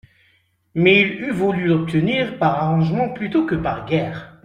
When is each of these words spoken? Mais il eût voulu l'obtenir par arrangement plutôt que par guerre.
Mais 0.73 0.99
il 0.99 1.21
eût 1.25 1.31
voulu 1.31 1.67
l'obtenir 1.67 2.39
par 2.39 2.55
arrangement 2.55 3.09
plutôt 3.09 3.45
que 3.45 3.53
par 3.53 3.85
guerre. 3.85 4.35